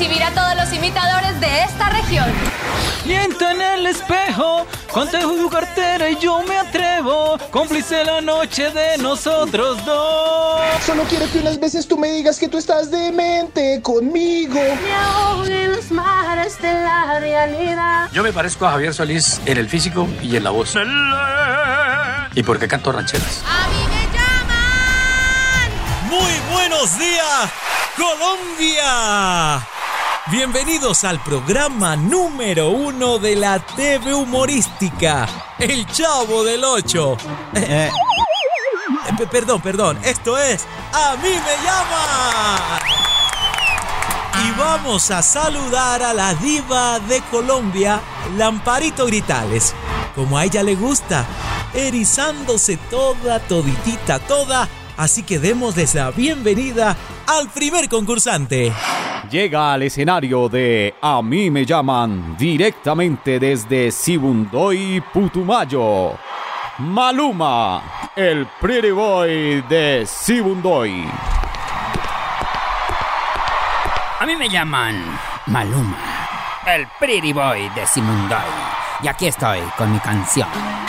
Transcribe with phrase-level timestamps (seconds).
[0.00, 2.24] recibir a todos los imitadores de esta región.
[3.04, 7.36] Mienta en el espejo, contejo tu cartera y yo me atrevo.
[7.50, 10.62] Cómplice la noche de nosotros dos.
[10.86, 14.54] Solo quiero que unas veces tú me digas que tú estás demente conmigo.
[14.54, 18.08] Me ahogo en los mares de la realidad.
[18.10, 20.78] Yo me parezco a Javier Solís en el físico y en la voz.
[22.34, 23.42] ¿Y por qué canto rancheras?
[23.46, 25.70] ¡A mí me llaman!
[26.08, 27.50] Muy buenos días,
[27.98, 29.68] Colombia.
[30.30, 35.26] Bienvenidos al programa número uno de la TV humorística,
[35.58, 37.16] El Chavo del Ocho.
[37.54, 42.80] Eh, eh, pe- perdón, perdón, esto es A mí me llama.
[44.46, 48.00] Y vamos a saludar a la diva de Colombia,
[48.36, 49.74] Lamparito Gritales,
[50.14, 51.26] como a ella le gusta,
[51.74, 54.68] erizándose toda, toditita, toda.
[54.96, 56.96] Así que démosles la bienvenida
[57.38, 58.72] al primer concursante.
[59.30, 66.14] Llega al escenario de A mí me llaman directamente desde Sibundoy, Putumayo.
[66.78, 71.04] Maluma, el pretty boy de Sibundoy.
[74.18, 75.02] A mí me llaman
[75.46, 75.98] Maluma,
[76.66, 78.38] el pretty boy de Simundoy.
[79.02, 80.79] Y aquí estoy con mi canción.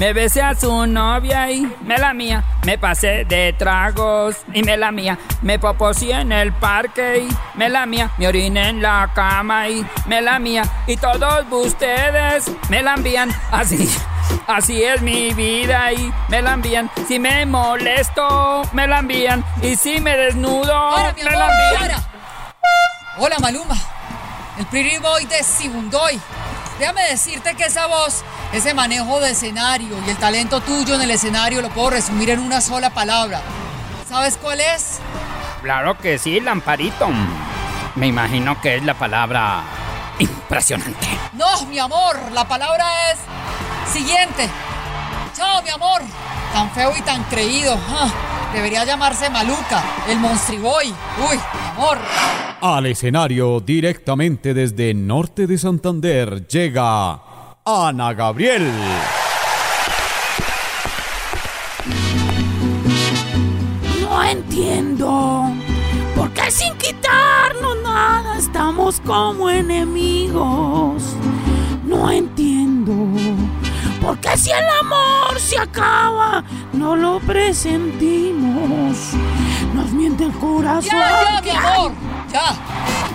[0.00, 2.42] Me besé a su novia y me la mía.
[2.64, 5.18] Me pasé de tragos y me la mía.
[5.42, 8.10] Me poposí en el parque y me la mía.
[8.16, 10.62] Me oriné en la cama y me la mía.
[10.86, 13.90] Y todos ustedes me la envían así.
[14.46, 16.90] Así es mi vida y me la envían.
[17.06, 19.44] Si me molesto, me la envían.
[19.60, 21.82] Y si me desnudo, Ahora, me amor, la envían.
[21.82, 21.96] ahora.
[23.18, 23.76] Hola, Maluma.
[24.58, 26.18] El pretty boy de Sibundoy.
[26.80, 31.10] Déjame decirte que esa voz, ese manejo de escenario y el talento tuyo en el
[31.10, 33.42] escenario lo puedo resumir en una sola palabra.
[34.08, 34.98] ¿Sabes cuál es?
[35.62, 37.06] Claro que sí, Lamparito.
[37.96, 39.62] Me imagino que es la palabra
[40.18, 41.06] impresionante.
[41.34, 43.18] No, mi amor, la palabra es
[43.92, 44.48] siguiente.
[45.36, 46.00] Chao, mi amor.
[46.54, 47.78] Tan feo y tan creído.
[47.90, 48.08] Ah,
[48.52, 50.86] debería llamarse Maluca, el monstriboy.
[50.86, 51.38] Uy,
[51.72, 51.98] amor.
[52.60, 57.20] Al escenario directamente desde Norte de Santander llega
[57.64, 58.70] Ana Gabriel.
[64.00, 65.50] No entiendo.
[66.14, 71.02] ¿Por qué sin quitarnos nada estamos como enemigos?
[71.84, 72.92] No entiendo.
[74.02, 78.96] ¿Por qué si el amor se acaba no lo presentimos?
[79.74, 80.90] Nos miente el corazón.
[80.90, 81.92] Ya, ya, mi ¿Qué amor.
[82.32, 82.54] Ya.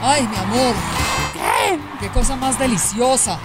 [0.02, 0.76] Ay, mi amor.
[1.34, 1.80] ¿Qué?
[2.00, 3.40] Qué cosa más deliciosa.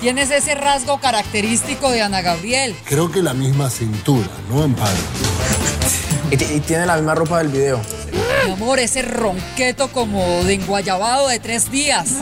[0.00, 2.76] Tienes ese rasgo característico de Ana Gabriel.
[2.84, 4.96] Creo que la misma cintura, ¿no, Amparo?
[6.30, 7.80] Y, y tiene la misma ropa del video.
[8.46, 12.16] Mi amor, ese ronqueto como de enguayabado de tres días.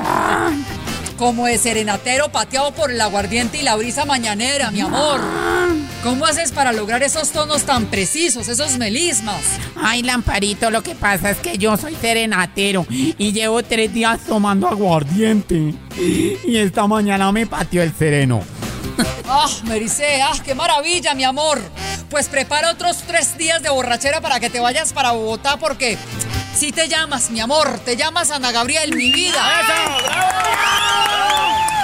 [1.18, 5.20] Como de serenatero pateado por el aguardiente y la brisa mañanera, mi amor.
[6.06, 9.42] ¿Cómo haces para lograr esos tonos tan precisos, esos melismas?
[9.74, 14.68] Ay, Lamparito, lo que pasa es que yo soy serenatero y llevo tres días tomando
[14.68, 15.74] aguardiente.
[15.98, 18.40] Y esta mañana me pateó el sereno.
[19.28, 20.22] ¡Ah, Mericé!
[20.22, 21.60] ¡Ah, qué maravilla, mi amor!
[22.08, 25.98] Pues prepara otros tres días de borrachera para que te vayas para Bogotá porque
[26.54, 29.42] si te llamas, mi amor, te llamas Ana Gabriel, mi vida.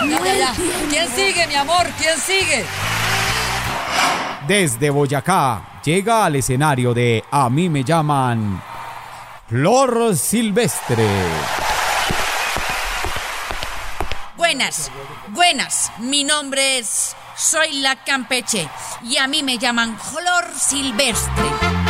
[0.09, 0.55] Ya, ya, ya.
[0.89, 1.89] ¿Quién sigue, mi amor?
[1.99, 2.65] ¿Quién sigue?
[4.47, 8.61] Desde Boyacá llega al escenario de A mí me llaman
[9.49, 11.07] Flor Silvestre.
[14.37, 14.91] Buenas,
[15.29, 15.93] buenas.
[15.99, 18.69] Mi nombre es Soy la Campeche
[19.05, 21.82] y a mí me llaman Flor Silvestre.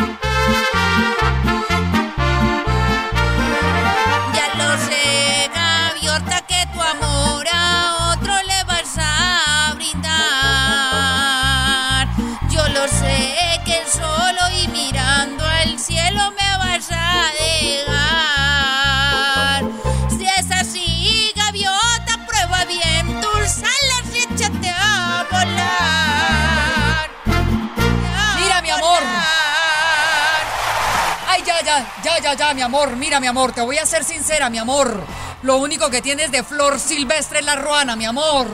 [32.02, 32.96] Ya, ya, ya, mi amor.
[32.96, 35.02] Mira, mi amor, te voy a ser sincera, mi amor.
[35.42, 38.46] Lo único que tienes de flor silvestre es la ruana, mi amor.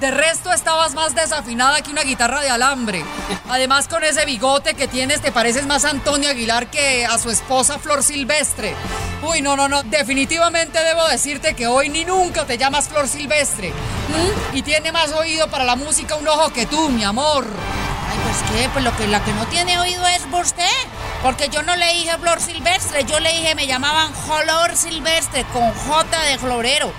[0.00, 3.04] De resto estabas más desafinada que una guitarra de alambre.
[3.48, 7.30] Además, con ese bigote que tienes, te pareces más a Antonio Aguilar que a su
[7.30, 8.74] esposa Flor Silvestre.
[9.22, 9.84] Uy, no, no, no.
[9.84, 13.70] Definitivamente debo decirte que hoy ni nunca te llamas Flor Silvestre.
[13.70, 14.56] ¿Mm?
[14.56, 17.46] Y tiene más oído para la música un ojo que tú, mi amor.
[18.32, 20.64] Pues qué, pues lo que la que no tiene oído es usted.
[21.22, 25.70] Porque yo no le dije Flor Silvestre, yo le dije me llamaban Flor Silvestre con
[25.70, 26.90] J de florero.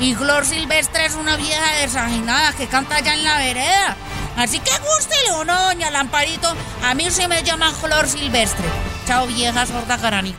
[0.00, 3.96] Y Flor Silvestre es una vieja desaginada que canta allá en la vereda.
[4.38, 6.56] Así que gústele o no, doña Lamparito.
[6.82, 8.64] A mí se me llama Flor Silvestre.
[9.06, 10.34] Chao, vieja sorda carani.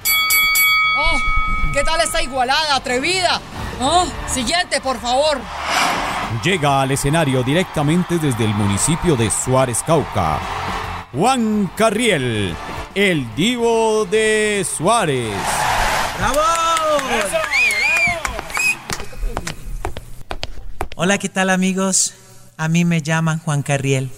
[0.97, 1.19] Oh,
[1.71, 3.39] ¿qué tal esta igualada, atrevida?
[3.79, 5.39] Oh, siguiente, por favor.
[6.43, 10.39] Llega al escenario directamente desde el municipio de Suárez, Cauca.
[11.13, 12.55] Juan Carriel,
[12.93, 15.33] el divo de Suárez.
[16.19, 16.39] ¡Bravo!
[20.95, 22.13] Hola, ¿qué tal amigos?
[22.57, 24.11] A mí me llaman Juan Carriel.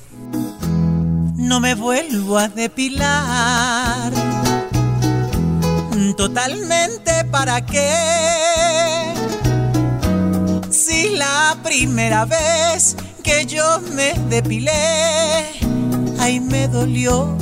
[1.35, 4.11] No me vuelvo a depilar.
[6.15, 9.06] Totalmente para qué.
[10.97, 15.45] Si la primera vez que yo me depilé,
[16.19, 17.37] ay me dolió.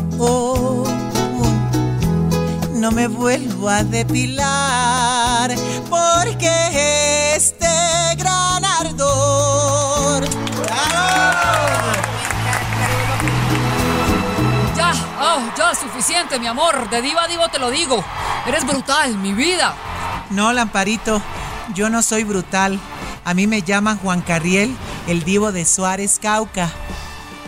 [2.73, 5.55] No me vuelvo a depilar
[5.89, 7.65] porque este
[8.17, 10.25] gran ardor.
[14.75, 14.91] Ya,
[15.21, 16.89] oh, ya, suficiente, mi amor.
[16.89, 18.03] De diva a divo te lo digo.
[18.45, 19.73] Eres brutal, mi vida.
[20.31, 21.21] No, Lamparito,
[21.73, 22.81] yo no soy brutal.
[23.25, 24.77] A mí me llaman Juan Carriel,
[25.07, 26.71] el divo de Suárez, Cauca.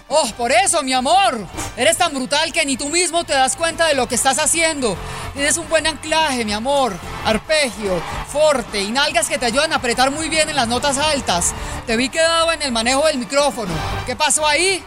[0.08, 1.46] Oh, por eso, mi amor.
[1.76, 4.98] Eres tan brutal que ni tú mismo te das cuenta de lo que estás haciendo.
[5.36, 6.94] Tienes un buen anclaje, mi amor.
[7.24, 8.02] Arpegio,
[8.32, 11.54] forte y nalgas que te ayudan a apretar muy bien en las notas altas.
[11.86, 13.74] Te vi quedado en el manejo del micrófono.
[14.08, 14.84] ¿Qué pasó ahí?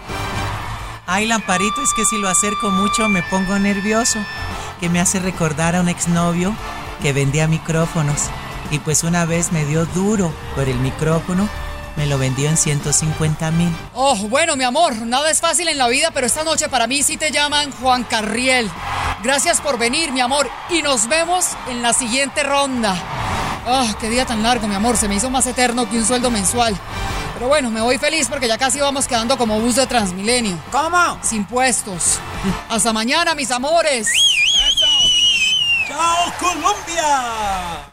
[1.07, 4.19] Ay, Lamparito, es que si lo acerco mucho me pongo nervioso.
[4.81, 6.53] Que me hace recordar a un exnovio
[7.01, 8.31] que vendía micrófonos.
[8.71, 11.49] Y pues una vez me dio duro por el micrófono
[11.97, 13.75] me lo vendió en 150 mil.
[13.95, 17.03] Oh, bueno, mi amor, nada es fácil en la vida, pero esta noche para mí
[17.03, 18.71] sí te llaman Juan Carriel.
[19.23, 22.97] Gracias por venir, mi amor, y nos vemos en la siguiente ronda.
[23.67, 26.31] Oh, qué día tan largo, mi amor, se me hizo más eterno que un sueldo
[26.31, 26.75] mensual.
[27.35, 30.59] Pero bueno, me voy feliz porque ya casi vamos quedando como bus de Transmilenio.
[30.71, 31.19] ¿Cómo?
[31.23, 32.19] Sin puestos.
[32.69, 34.11] Hasta mañana, mis amores.
[35.87, 37.91] ¡Chao, Colombia!